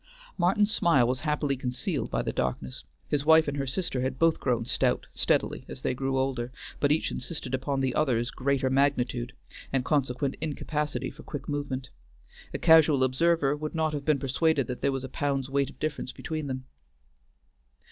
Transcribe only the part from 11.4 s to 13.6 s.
movement. A casual observer